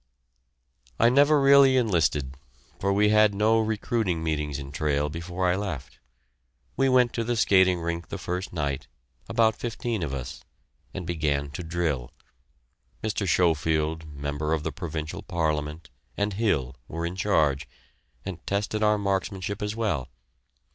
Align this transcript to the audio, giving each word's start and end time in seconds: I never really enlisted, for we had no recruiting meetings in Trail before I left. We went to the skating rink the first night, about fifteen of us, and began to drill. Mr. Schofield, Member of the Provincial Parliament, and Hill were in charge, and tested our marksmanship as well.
I 0.99 1.09
never 1.09 1.39
really 1.39 1.77
enlisted, 1.77 2.33
for 2.79 2.91
we 2.91 3.09
had 3.09 3.35
no 3.35 3.59
recruiting 3.59 4.23
meetings 4.23 4.57
in 4.57 4.71
Trail 4.71 5.09
before 5.09 5.47
I 5.47 5.55
left. 5.55 5.99
We 6.75 6.89
went 6.89 7.13
to 7.13 7.23
the 7.23 7.35
skating 7.35 7.79
rink 7.79 8.07
the 8.07 8.17
first 8.17 8.51
night, 8.51 8.87
about 9.29 9.55
fifteen 9.57 10.01
of 10.01 10.11
us, 10.11 10.43
and 10.91 11.05
began 11.05 11.51
to 11.51 11.61
drill. 11.61 12.09
Mr. 13.03 13.27
Schofield, 13.29 14.07
Member 14.11 14.53
of 14.53 14.63
the 14.63 14.71
Provincial 14.71 15.21
Parliament, 15.21 15.91
and 16.17 16.33
Hill 16.33 16.75
were 16.87 17.05
in 17.05 17.15
charge, 17.15 17.69
and 18.25 18.43
tested 18.47 18.81
our 18.81 18.97
marksmanship 18.97 19.61
as 19.61 19.75
well. 19.75 20.07